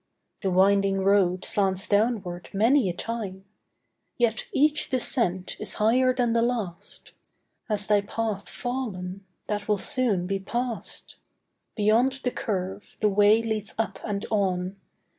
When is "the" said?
0.41-0.49, 6.33-6.41, 12.23-12.31, 12.99-13.09